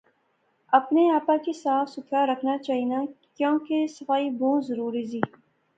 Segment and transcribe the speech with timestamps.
[0.77, 3.03] اپنے آپا کی صاف ستھرا رکھنا چاینا
[3.37, 5.21] کیاں کے صفائی بہوں ضروری زی